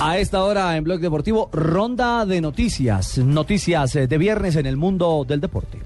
A 0.00 0.18
esta 0.18 0.44
hora 0.44 0.76
en 0.76 0.84
Blog 0.84 1.00
Deportivo, 1.00 1.50
ronda 1.52 2.24
de 2.24 2.40
noticias. 2.40 3.18
Noticias 3.18 3.96
eh, 3.96 4.06
de 4.06 4.16
viernes 4.16 4.54
en 4.54 4.66
el 4.66 4.76
mundo 4.76 5.24
del 5.26 5.40
deporte. 5.40 5.80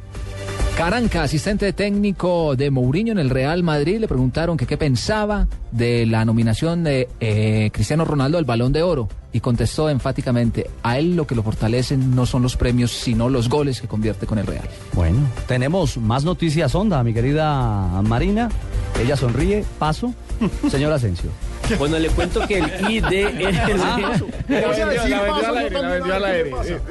Caranca, 0.77 1.22
asistente 1.22 1.72
técnico 1.72 2.54
de 2.54 2.71
Mourinho 2.71 3.12
en 3.12 3.19
el 3.19 3.30
Real 3.30 3.62
Madrid, 3.62 3.98
le 3.98 4.09
preguntaron 4.09 4.59
que 4.59 4.67
qué 4.67 4.77
pensaba 4.77 5.48
de 5.71 6.04
la 6.04 6.27
nominación 6.27 6.85
de 6.85 7.09
eh, 7.21 7.71
Cristiano 7.72 8.04
Ronaldo 8.04 8.36
al 8.36 8.45
Balón 8.45 8.72
de 8.72 8.82
Oro 8.82 9.09
y 9.32 9.40
contestó 9.40 9.88
enfáticamente, 9.88 10.68
a 10.82 10.98
él 10.98 11.16
lo 11.16 11.26
que 11.26 11.34
lo 11.34 11.42
fortalecen 11.42 12.14
no 12.14 12.26
son 12.26 12.42
los 12.42 12.56
premios, 12.56 12.90
sino 12.90 13.30
los 13.30 13.48
goles 13.48 13.80
que 13.80 13.88
convierte 13.88 14.26
con 14.26 14.38
el 14.38 14.46
Real. 14.46 14.68
Bueno, 14.92 15.20
tenemos 15.46 15.96
más 15.96 16.24
noticias 16.24 16.74
onda, 16.74 17.02
mi 17.02 17.14
querida 17.14 18.02
Marina. 18.02 18.50
Ella 19.02 19.16
sonríe, 19.16 19.64
paso. 19.79 20.12
Señor 20.70 20.92
Asensio. 20.92 21.30
Bueno, 21.79 21.98
le 21.98 22.09
cuento 22.11 22.46
que 22.46 22.59
el 22.59 22.64
ID 22.91 23.04
Ah. 23.81 24.12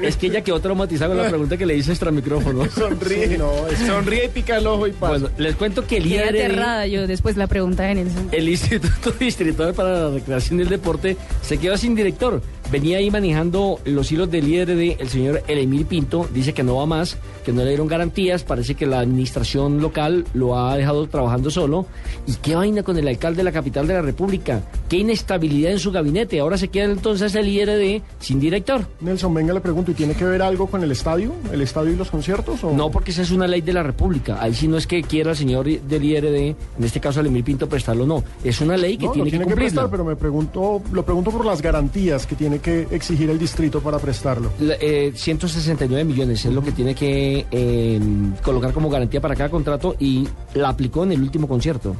es 0.02 0.16
que 0.16 0.26
ella 0.26 0.42
quedó 0.42 0.60
traumatizada 0.60 1.14
con 1.14 1.22
la 1.24 1.28
pregunta 1.28 1.56
que 1.56 1.66
le 1.66 1.76
hice 1.76 1.90
extra 1.92 2.10
micrófono. 2.10 2.68
Sonríe, 2.74 3.38
sonríe 3.86 4.24
y 4.26 4.28
pica 4.28 4.56
el 4.58 4.66
ojo 4.66 4.86
y 4.86 4.92
pasa. 4.92 5.12
Bueno, 5.12 5.30
les 5.38 5.56
cuento 5.56 5.86
que 5.86 5.98
el 5.98 6.06
IRD, 6.06 6.28
aterrada 6.28 6.86
yo 6.86 7.06
después 7.06 7.34
de 7.34 7.40
la 7.40 7.46
pregunta 7.46 7.84
de 7.84 7.94
Nelson. 7.96 8.28
el 8.32 8.48
Instituto 8.48 9.10
Distrital 9.18 9.74
para 9.74 10.08
la 10.08 10.10
Recreación 10.14 10.58
del 10.58 10.68
Deporte, 10.68 11.16
se 11.42 11.58
quedó 11.58 11.76
sin 11.76 11.94
director. 11.94 12.42
Venía 12.72 12.96
ahí 12.96 13.10
manejando 13.10 13.80
los 13.84 14.10
hilos 14.10 14.30
del 14.30 14.48
IRD, 14.48 14.96
el 14.98 15.08
señor 15.10 15.42
Elemir 15.46 15.84
Pinto, 15.84 16.26
dice 16.32 16.54
que 16.54 16.62
no 16.62 16.76
va 16.76 16.86
más, 16.86 17.18
que 17.44 17.52
no 17.52 17.62
le 17.62 17.68
dieron 17.68 17.86
garantías, 17.86 18.44
parece 18.44 18.74
que 18.74 18.86
la 18.86 19.00
administración 19.00 19.82
local 19.82 20.24
lo 20.32 20.58
ha 20.58 20.74
dejado 20.74 21.06
trabajando 21.06 21.50
solo. 21.50 21.84
¿Y 22.26 22.32
qué 22.36 22.54
vaina 22.54 22.82
con 22.82 22.96
el 22.96 23.06
alcalde 23.06 23.36
de 23.38 23.44
la 23.44 23.52
capital 23.52 23.86
de 23.86 23.92
la 23.92 24.00
República? 24.00 24.62
¿Qué 24.88 24.96
inestabilidad 24.96 25.72
en 25.72 25.80
su 25.80 25.92
gabinete? 25.92 26.40
Ahora 26.40 26.56
se 26.56 26.68
queda 26.68 26.84
entonces 26.84 27.34
el 27.34 27.46
IRD 27.46 28.00
sin 28.20 28.40
director. 28.40 28.86
Nelson, 29.02 29.34
venga, 29.34 29.52
le 29.52 29.60
pregunto, 29.60 29.90
¿y 29.90 29.94
tiene 29.94 30.14
que 30.14 30.24
ver 30.24 30.40
algo 30.40 30.66
con 30.66 30.82
el 30.82 30.90
estadio? 30.92 31.30
¿El 31.52 31.60
estadio 31.60 31.92
y 31.92 31.96
los 31.96 32.10
conciertos? 32.10 32.64
O... 32.64 32.72
No, 32.72 32.90
porque 32.90 33.10
esa 33.10 33.20
es 33.20 33.32
una 33.32 33.46
ley 33.46 33.60
de 33.60 33.74
la 33.74 33.82
República. 33.82 34.38
Ahí 34.40 34.54
sí 34.54 34.66
no 34.66 34.78
es 34.78 34.86
que 34.86 35.02
quiera 35.02 35.32
el 35.32 35.36
señor 35.36 35.66
del 35.66 36.04
IRD, 36.04 36.36
en 36.78 36.84
este 36.84 37.00
caso 37.00 37.20
Elemir 37.20 37.44
Pinto, 37.44 37.68
prestarlo, 37.68 38.06
no. 38.06 38.24
Es 38.42 38.62
una 38.62 38.78
ley 38.78 38.96
que 38.96 39.04
No, 39.04 39.12
tiene 39.12 39.18
lo 39.18 39.24
que 39.24 39.30
tiene 39.30 39.44
que 39.44 39.50
cumplirlo. 39.50 39.74
prestar, 39.82 39.90
pero 39.90 40.04
me 40.06 40.16
pregunto, 40.16 40.80
lo 40.90 41.04
pregunto 41.04 41.30
por 41.30 41.44
las 41.44 41.60
garantías 41.60 42.26
que 42.26 42.34
tiene 42.34 42.61
que 42.62 42.86
exigir 42.92 43.28
el 43.28 43.38
distrito 43.38 43.80
para 43.80 43.98
prestarlo. 43.98 44.50
La- 44.60 44.76
eh, 44.80 45.12
169 45.14 46.04
millones 46.04 46.44
es 46.44 46.52
lo 46.52 46.62
que 46.62 46.72
tiene 46.72 46.94
que 46.94 47.46
eh, 47.50 48.00
colocar 48.42 48.72
como 48.72 48.88
garantía 48.88 49.20
para 49.20 49.36
cada 49.36 49.50
contrato 49.50 49.96
y 49.98 50.26
la 50.54 50.70
aplicó 50.70 51.04
en 51.04 51.12
el 51.12 51.20
último 51.22 51.46
concierto. 51.46 51.94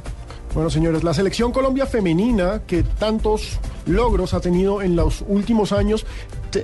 Bueno, 0.55 0.69
señores, 0.69 1.03
la 1.03 1.15
selección 1.15 1.51
Colombia 1.51 1.87
femenina, 1.87 2.61
que 2.67 2.83
tantos 2.83 3.59
logros 3.87 4.35
ha 4.35 4.39
tenido 4.39 4.83
en 4.83 4.95
los 4.95 5.23
últimos 5.27 5.71
años, 5.71 6.05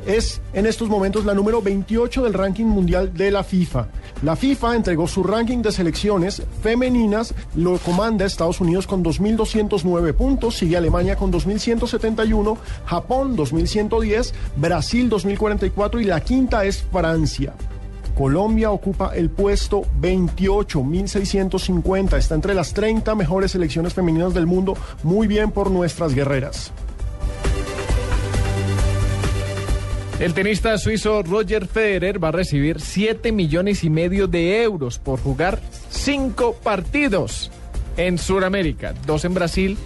es 0.05 0.41
en 0.53 0.67
estos 0.67 0.87
momentos 0.89 1.25
la 1.25 1.33
número 1.33 1.59
28 1.63 2.23
del 2.23 2.33
ranking 2.35 2.65
mundial 2.65 3.11
de 3.15 3.31
la 3.31 3.43
FIFA. 3.43 3.87
La 4.21 4.35
FIFA 4.35 4.75
entregó 4.75 5.07
su 5.07 5.23
ranking 5.23 5.61
de 5.61 5.71
selecciones 5.71 6.43
femeninas, 6.61 7.33
lo 7.55 7.77
comanda 7.77 8.25
Estados 8.25 8.59
Unidos 8.59 8.85
con 8.85 9.01
2.209 9.01 10.13
puntos, 10.13 10.57
sigue 10.57 10.75
Alemania 10.75 11.15
con 11.15 11.31
2.171, 11.31 12.57
Japón 12.85 13.37
2.110, 13.37 14.33
Brasil 14.57 15.09
2.044 15.09 16.01
y 16.01 16.03
la 16.03 16.19
quinta 16.19 16.65
es 16.65 16.83
Francia. 16.91 17.53
Colombia 18.19 18.71
ocupa 18.71 19.15
el 19.15 19.29
puesto 19.29 19.83
28, 20.01 20.83
1650. 20.83 22.17
Está 22.17 22.35
entre 22.35 22.53
las 22.53 22.73
30 22.73 23.15
mejores 23.15 23.51
selecciones 23.51 23.93
femeninas 23.93 24.33
del 24.33 24.45
mundo. 24.45 24.75
Muy 25.03 25.27
bien 25.27 25.51
por 25.51 25.71
nuestras 25.71 26.13
guerreras. 26.13 26.73
El 30.19 30.33
tenista 30.33 30.77
suizo 30.77 31.23
Roger 31.23 31.65
Federer 31.65 32.21
va 32.21 32.27
a 32.27 32.31
recibir 32.31 32.81
7 32.81 33.31
millones 33.31 33.83
y 33.85 33.89
medio 33.89 34.27
de 34.27 34.63
euros 34.63 34.99
por 34.99 35.19
jugar 35.21 35.59
5 35.91 36.55
partidos 36.61 37.51
en 37.95 38.17
Sudamérica, 38.17 38.93
dos 39.05 39.23
en 39.23 39.33
Brasil, 39.33 39.77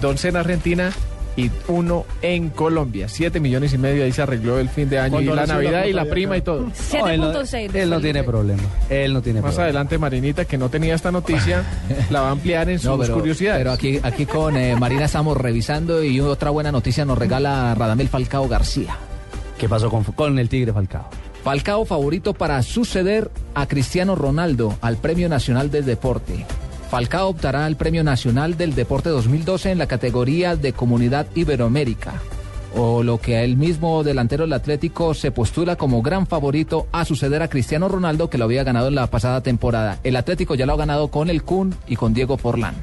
dos 0.00 0.24
en 0.24 0.36
Argentina 0.36 0.90
y 1.36 1.50
uno 1.68 2.06
en 2.22 2.48
Colombia. 2.48 3.08
7 3.08 3.40
millones 3.40 3.74
y 3.74 3.78
medio, 3.78 4.04
ahí 4.04 4.12
se 4.12 4.22
arregló 4.22 4.58
el 4.58 4.70
fin 4.70 4.88
de 4.88 5.00
año 5.00 5.20
y 5.20 5.26
¿Cuánto 5.26 5.34
la 5.34 5.46
Navidad 5.54 5.84
y 5.84 5.92
la 5.92 6.06
prima 6.06 6.30
acá? 6.36 6.38
y 6.38 6.42
todo. 6.42 6.60
No, 6.94 7.08
él 7.08 7.20
no- 7.20 7.32
7.6. 7.42 7.74
Él 7.74 7.90
no 7.90 8.00
tiene 8.00 8.22
problema. 8.24 8.62
Él 8.88 9.12
no 9.12 9.20
tiene 9.20 9.40
Más 9.42 9.50
problema. 9.50 9.64
adelante 9.64 9.98
Marinita, 9.98 10.44
que 10.46 10.56
no 10.56 10.70
tenía 10.70 10.94
esta 10.94 11.10
noticia, 11.12 11.62
la 12.10 12.22
va 12.22 12.28
a 12.28 12.32
ampliar 12.32 12.70
en 12.70 12.78
sus 12.78 12.86
No, 12.88 12.98
pero, 12.98 13.12
curiosidades. 13.14 13.58
pero 13.60 13.72
aquí, 13.72 14.00
aquí 14.02 14.24
con 14.24 14.56
eh, 14.56 14.76
Marina 14.76 15.04
estamos 15.04 15.36
revisando 15.36 16.02
y 16.02 16.20
otra 16.20 16.48
buena 16.48 16.72
noticia 16.72 17.04
nos 17.04 17.18
regala 17.18 17.74
Radamel 17.74 18.08
Falcao 18.08 18.48
García. 18.48 18.96
¿Qué 19.64 19.68
pasó 19.70 19.88
con, 19.88 20.04
con 20.04 20.38
el 20.38 20.50
Tigre 20.50 20.74
Falcao? 20.74 21.08
Falcao 21.42 21.86
favorito 21.86 22.34
para 22.34 22.60
suceder 22.60 23.30
a 23.54 23.66
Cristiano 23.66 24.14
Ronaldo 24.14 24.76
al 24.82 24.98
Premio 24.98 25.26
Nacional 25.30 25.70
del 25.70 25.86
Deporte. 25.86 26.44
Falcao 26.90 27.30
optará 27.30 27.64
al 27.64 27.74
Premio 27.74 28.04
Nacional 28.04 28.58
del 28.58 28.74
Deporte 28.74 29.08
2012 29.08 29.70
en 29.70 29.78
la 29.78 29.86
categoría 29.86 30.54
de 30.54 30.74
Comunidad 30.74 31.28
Iberoamérica, 31.34 32.12
o 32.76 33.02
lo 33.02 33.18
que 33.22 33.36
a 33.36 33.42
él 33.42 33.56
mismo 33.56 34.04
delantero 34.04 34.44
del 34.44 34.52
Atlético 34.52 35.14
se 35.14 35.30
postula 35.30 35.76
como 35.76 36.02
gran 36.02 36.26
favorito 36.26 36.86
a 36.92 37.06
suceder 37.06 37.40
a 37.40 37.48
Cristiano 37.48 37.88
Ronaldo 37.88 38.28
que 38.28 38.36
lo 38.36 38.44
había 38.44 38.64
ganado 38.64 38.88
en 38.88 38.96
la 38.96 39.06
pasada 39.06 39.40
temporada. 39.40 39.98
El 40.04 40.16
Atlético 40.16 40.56
ya 40.56 40.66
lo 40.66 40.74
ha 40.74 40.76
ganado 40.76 41.08
con 41.08 41.30
el 41.30 41.42
Kun 41.42 41.74
y 41.86 41.96
con 41.96 42.12
Diego 42.12 42.36
Forlán. 42.36 42.74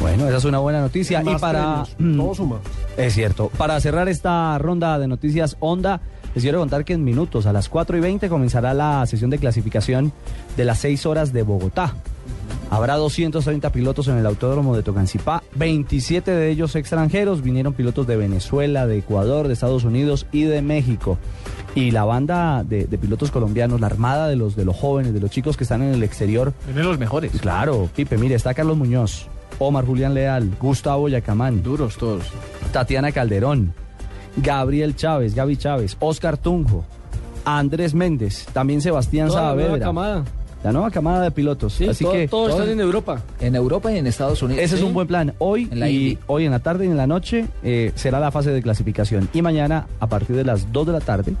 Bueno, 0.00 0.26
esa 0.26 0.38
es 0.38 0.44
una 0.44 0.58
buena 0.58 0.80
noticia. 0.80 1.22
Y 1.22 1.36
para. 1.38 1.84
premios, 1.84 2.16
todo 2.16 2.34
suma. 2.34 2.56
Es 2.96 3.14
cierto. 3.14 3.50
Para 3.56 3.80
cerrar 3.80 4.08
esta 4.08 4.58
ronda 4.58 4.98
de 4.98 5.08
noticias 5.08 5.56
Onda, 5.60 6.00
les 6.34 6.44
quiero 6.44 6.60
contar 6.60 6.84
que 6.84 6.92
en 6.92 7.02
minutos, 7.04 7.46
a 7.46 7.52
las 7.52 7.68
4 7.68 7.96
y 7.96 8.00
20, 8.00 8.28
comenzará 8.28 8.74
la 8.74 9.04
sesión 9.06 9.30
de 9.30 9.38
clasificación 9.38 10.12
de 10.56 10.64
las 10.64 10.78
6 10.78 11.06
horas 11.06 11.32
de 11.32 11.42
Bogotá. 11.42 11.94
Habrá 12.70 12.94
230 12.96 13.72
pilotos 13.72 14.06
en 14.06 14.16
el 14.16 14.26
autódromo 14.26 14.76
de 14.76 14.84
Tocancipá, 14.84 15.42
27 15.56 16.30
de 16.30 16.50
ellos 16.50 16.76
extranjeros. 16.76 17.42
Vinieron 17.42 17.72
pilotos 17.72 18.06
de 18.06 18.16
Venezuela, 18.16 18.86
de 18.86 18.98
Ecuador, 18.98 19.48
de 19.48 19.54
Estados 19.54 19.82
Unidos 19.82 20.26
y 20.30 20.44
de 20.44 20.62
México. 20.62 21.18
Y 21.74 21.90
la 21.90 22.04
banda 22.04 22.62
de, 22.62 22.84
de 22.84 22.98
pilotos 22.98 23.32
colombianos, 23.32 23.80
la 23.80 23.88
armada 23.88 24.28
de 24.28 24.36
los, 24.36 24.54
de 24.54 24.64
los 24.64 24.76
jóvenes, 24.76 25.12
de 25.12 25.18
los 25.18 25.30
chicos 25.30 25.56
que 25.56 25.64
están 25.64 25.82
en 25.82 25.94
el 25.94 26.02
exterior, 26.04 26.52
Tiene 26.64 26.84
los 26.84 26.98
mejores. 26.98 27.32
Claro, 27.40 27.88
Pipe, 27.94 28.16
mire, 28.18 28.36
está 28.36 28.54
Carlos 28.54 28.76
Muñoz, 28.76 29.26
Omar 29.58 29.84
Julián 29.86 30.14
Leal, 30.14 30.50
Gustavo 30.60 31.08
Yacamán, 31.08 31.62
Duros 31.62 31.96
todos. 31.96 32.24
Tatiana 32.72 33.12
Calderón, 33.12 33.72
Gabriel 34.36 34.96
Chávez, 34.96 35.34
Gaby 35.34 35.56
Chávez, 35.56 35.96
Oscar 36.00 36.36
Tunjo, 36.36 36.84
Andrés 37.44 37.94
Méndez, 37.94 38.46
también 38.52 38.80
Sebastián 38.80 39.28
Toda 39.28 39.40
la 39.42 39.46
nueva 39.54 39.62
Saavedra. 39.68 39.86
camada. 39.86 40.24
La 40.62 40.72
nueva 40.72 40.90
camada 40.90 41.22
de 41.22 41.30
pilotos. 41.30 41.72
Sí, 41.72 41.88
Así 41.88 42.04
todo- 42.04 42.12
que 42.12 42.28
todos 42.28 42.48
todo- 42.50 42.58
están 42.60 42.72
en 42.74 42.80
Europa. 42.80 43.22
En 43.40 43.54
Europa 43.56 43.90
y 43.92 43.96
en 43.96 44.06
Estados 44.06 44.42
Unidos. 44.42 44.62
ese 44.62 44.76
es 44.76 44.82
un 44.82 44.92
buen 44.92 45.06
plan. 45.06 45.32
Hoy, 45.38 45.68
En 45.72 45.80
la 45.80 45.88
y, 45.88 46.18
hoy 46.26 46.44
en 46.44 46.50
la 46.50 46.58
tarde 46.58 46.84
y 46.84 46.88
en 46.88 46.98
la 46.98 47.06
noche 47.06 47.46
eh, 47.62 47.92
será 47.94 48.20
la 48.20 48.30
fase 48.30 48.50
de 48.50 48.60
clasificación. 48.60 49.30
Y 49.32 49.40
mañana, 49.40 49.86
a 50.00 50.06
partir 50.06 50.36
de 50.36 50.44
las 50.44 50.70
2 50.70 50.86
de 50.86 50.92
la 50.92 51.00
tarde, 51.00 51.32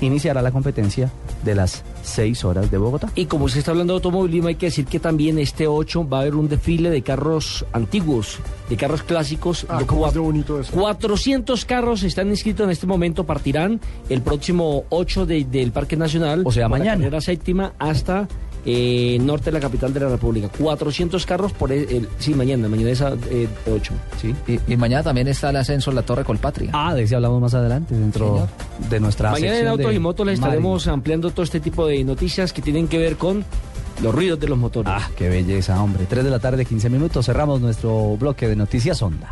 iniciará 0.00 0.40
la 0.40 0.50
competencia 0.50 1.10
de 1.44 1.54
las 1.54 1.82
6 2.02 2.44
horas 2.44 2.70
de 2.70 2.78
Bogotá. 2.78 3.10
Y 3.14 3.26
como 3.26 3.44
usted 3.46 3.58
está 3.60 3.70
hablando 3.70 3.92
de 3.92 3.96
automovilismo, 3.98 4.48
hay 4.48 4.54
que 4.56 4.66
decir 4.66 4.86
que 4.86 4.98
también 4.98 5.38
este 5.38 5.66
8 5.66 6.08
va 6.08 6.18
a 6.18 6.20
haber 6.22 6.34
un 6.34 6.48
desfile 6.48 6.90
de 6.90 7.02
carros 7.02 7.64
antiguos, 7.72 8.38
de 8.68 8.76
carros 8.76 9.02
clásicos. 9.02 9.66
Ah, 9.68 9.78
de 9.78 9.86
cómo 9.86 10.06
es 10.06 10.14
de 10.14 10.20
bonito 10.20 10.60
eso. 10.60 10.72
400 10.72 11.64
carros 11.64 12.02
están 12.02 12.28
inscritos 12.28 12.64
en 12.64 12.70
este 12.70 12.86
momento, 12.86 13.24
partirán 13.24 13.80
el 14.08 14.22
próximo 14.22 14.84
8 14.90 15.26
de- 15.26 15.44
del 15.44 15.72
Parque 15.72 15.96
Nacional. 15.96 16.42
O 16.44 16.52
sea, 16.52 16.68
mañana. 16.68 17.08
La 17.10 17.20
séptima 17.20 17.72
hasta 17.78 18.26
eh, 18.66 19.18
norte 19.20 19.46
de 19.46 19.52
la 19.52 19.60
capital 19.60 19.92
de 19.92 20.00
la 20.00 20.08
República. 20.08 20.48
400 20.58 21.24
carros 21.26 21.52
por 21.52 21.70
el, 21.72 21.88
el- 21.90 22.08
sí, 22.18 22.34
mañana, 22.34 22.68
mañana 22.68 22.90
es 22.90 23.00
a, 23.02 23.14
eh, 23.30 23.48
8. 23.70 23.92
¿sí? 24.20 24.34
Y, 24.46 24.72
y 24.72 24.76
mañana 24.76 25.02
también 25.02 25.28
está 25.28 25.50
el 25.50 25.56
ascenso 25.56 25.90
en 25.90 25.96
la 25.96 26.02
Torre 26.02 26.24
Colpatria. 26.24 26.70
Ah, 26.72 26.94
de 26.94 27.02
ese 27.02 27.14
hablamos 27.16 27.40
más 27.40 27.54
adelante, 27.54 27.94
dentro 27.94 28.26
Señor. 28.34 28.48
de 28.90 29.00
nuestra 29.00 29.30
Mañana 29.32 29.58
en 29.58 29.68
Autos 29.68 29.86
de 29.88 29.94
y 29.94 29.98
Motos 29.98 30.26
les 30.26 30.38
estaremos 30.38 30.86
ampliando 30.88 31.30
todo 31.30 31.42
este 31.42 31.60
tipo 31.60 31.86
de 31.86 32.02
noticias 32.04 32.52
que 32.52 32.62
tienen 32.62 32.88
que 32.88 32.98
ver 32.98 33.16
con 33.16 33.44
los 34.02 34.14
ruidos 34.14 34.40
de 34.40 34.48
los 34.48 34.58
motores. 34.58 34.92
Ah, 34.94 35.08
qué 35.16 35.28
belleza, 35.28 35.80
hombre. 35.82 36.06
3 36.08 36.24
de 36.24 36.30
la 36.30 36.38
tarde, 36.40 36.64
15 36.64 36.90
minutos. 36.90 37.26
Cerramos 37.26 37.60
nuestro 37.60 38.16
bloque 38.16 38.48
de 38.48 38.56
Noticias 38.56 39.00
Onda. 39.02 39.30